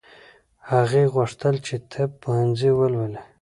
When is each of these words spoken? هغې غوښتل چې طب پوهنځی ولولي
هغې 0.71 1.03
غوښتل 1.13 1.55
چې 1.65 1.75
طب 1.91 2.09
پوهنځی 2.21 2.71
ولولي 2.73 3.19